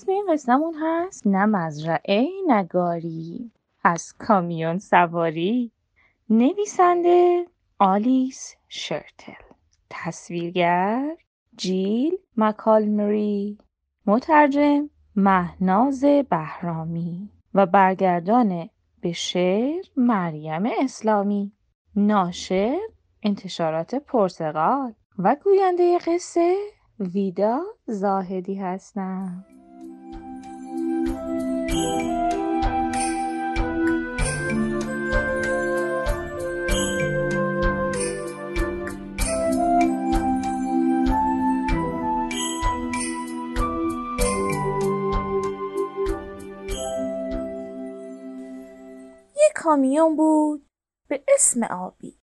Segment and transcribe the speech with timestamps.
[0.00, 3.50] اسم این قصهمون هست؟ نه مزرعه نگاری
[3.84, 5.72] از کامیون سواری.
[6.30, 7.46] نویسنده
[7.78, 9.42] آلیس شرتل.
[9.90, 11.16] تصویرگر
[11.56, 13.58] جیل مکالمری.
[14.06, 17.30] مترجم مهناز بهرامی.
[17.54, 18.68] و برگردان
[19.00, 21.52] به شعر مریم اسلامی.
[21.96, 22.78] ناشر
[23.22, 24.92] انتشارات پرتغال.
[25.18, 26.56] و گوینده قصه
[27.00, 29.44] ویدا زاهدی هستم.
[49.62, 50.66] کامیون بود
[51.08, 52.18] به اسم آبی.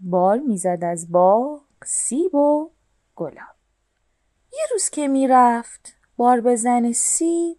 [0.00, 2.70] بار می‌زد از باغ سیب و
[3.16, 3.56] گلاب.
[4.52, 7.58] یه روز که می‌رفت بار بزن سیب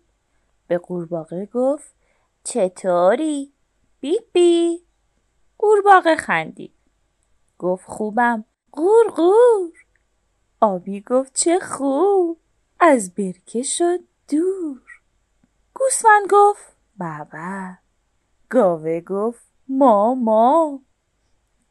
[0.67, 1.95] به قورباغه گفت
[2.43, 3.53] چطوری؟
[3.99, 4.85] بی بی
[5.57, 6.75] قورباغه خندید.
[7.57, 8.45] گفت خوبم.
[8.71, 9.73] قور قور
[10.61, 12.39] آبی گفت چه خوب.
[12.79, 14.81] از برکه شد دور.
[15.73, 17.84] گوسفند گفت بابا.
[18.55, 20.79] گاوه گفت ماما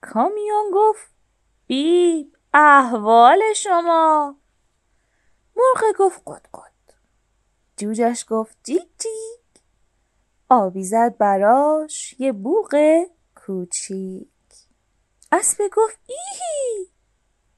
[0.00, 1.12] کامیون گفت
[1.67, 4.36] بیب احوال شما.
[5.56, 6.94] مرغ گفت قد قد.
[7.77, 9.62] جوجش گفت جیک جیک
[10.48, 12.77] آبی زد براش یه بوق
[13.34, 14.28] کوچیک.
[15.33, 16.86] اسب گفت ایهی.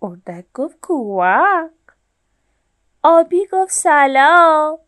[0.02, 1.72] اردک گفت کووک
[3.02, 4.78] آبی گفت سلام.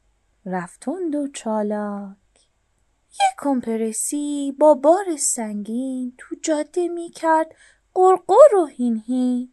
[0.46, 2.27] رفت تند و چالاک.
[3.20, 7.54] یه کمپرسی با بار سنگین تو جاده می‌کرد
[7.94, 9.52] قرقر و هین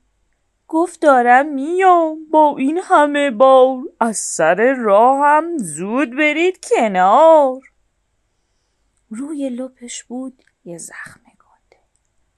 [0.68, 7.62] گفت دارم میام با این همه بار از سر راهم زود برید کنار.
[9.10, 11.84] روی لپش بود یه زخم گنده.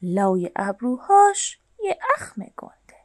[0.01, 2.97] لای ابروهاش یه اخم گنده.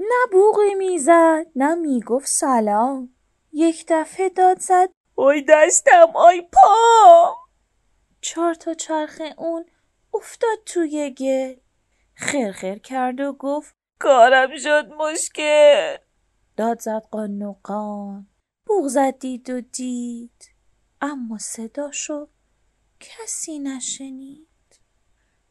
[0.00, 3.14] نه بوقی می‌زد نه می‌گفت سلام.
[3.52, 7.41] یک دفعه داد زد آی دستم آی پام
[8.22, 9.64] چهار تا چرخ اون
[10.14, 11.54] افتاد توی گل.
[12.14, 15.96] خرخر کرد و گفت کارم شد مشکل.
[16.56, 18.26] داد زد قان و قان
[18.66, 20.54] بوغ زد دید و دید.
[21.00, 22.28] اما صداشو
[23.00, 24.48] کسی نشنید.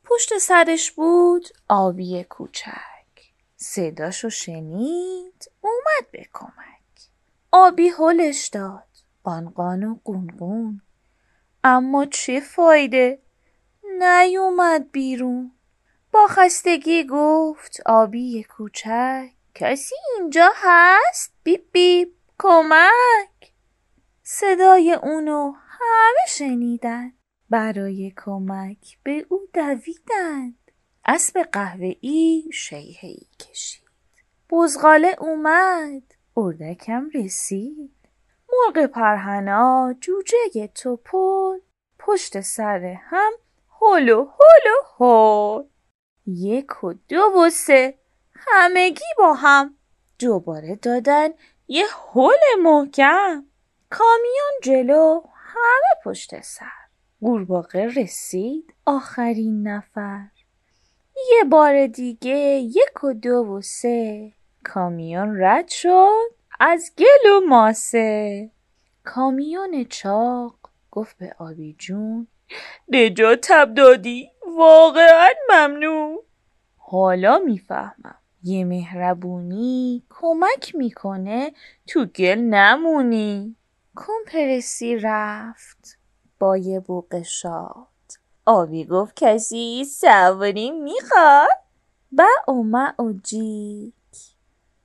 [0.04, 3.34] پشت سرش بود آبی کوچک.
[3.56, 7.10] صداشو شنید اومد به کمک.
[7.52, 8.88] آبی هلش داد.
[9.24, 10.82] قانقان و قونقون
[11.64, 13.20] اما چه فایده؟
[14.00, 15.52] نیومد بیرون.
[16.12, 19.30] با خستگی گفت آبی کوچک.
[19.56, 22.14] کسی اینجا هست؟ بیب بیب.
[22.40, 23.54] کمک.
[24.24, 27.14] صدای اونو همه شنیدن.
[27.50, 30.72] برای کمک به او دویدند.
[31.06, 33.84] اسب قهوه‌ای شیههای کشید.
[34.50, 36.04] بزغاله اومد.
[36.38, 38.01] اردکم رسید.
[38.52, 41.60] مرغ پرهنا جوجه توپل
[42.00, 43.32] پشت سر هم
[43.82, 45.64] هلو هلو هل
[46.28, 47.98] یک و دو و سه.
[48.36, 49.76] همگی با هم.
[50.20, 51.30] دوباره دادن
[51.68, 53.46] یه هل محکم.
[53.90, 56.66] کامیون جلو همه پشت سر.
[57.22, 60.28] قورباغه رسید آخرین نفر.
[61.32, 64.34] یه بار دیگه یک و دو و سه.
[64.64, 66.41] کامیون رد شد.
[66.64, 68.52] از گل و ماسه.
[69.04, 70.56] کامیون چاق
[70.92, 72.28] گفت به آبی جون
[72.90, 76.20] نجاتم دادی واقعا ممنون.
[76.78, 78.16] حالا می‌فهمم.
[78.44, 81.52] یه مهربونی کمک می‌کنه
[81.88, 83.56] تو گل نمونی.
[83.96, 85.98] کمپرسی رفت
[86.40, 87.88] با یه بوق شاد.
[88.46, 91.50] آبی گفت کسی سواری می‌خواد؟
[92.12, 93.94] با و مع و جیک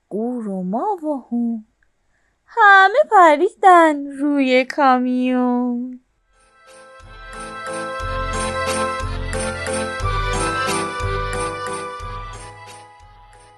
[0.08, 1.67] قور و ما و هون.
[2.47, 6.00] همه پریدن روی کامیون.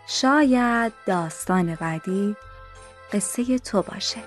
[0.06, 2.36] شاید داستان بعدی
[3.12, 4.20] قصه تو باشه.